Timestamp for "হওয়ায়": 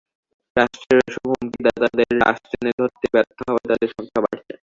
3.47-3.67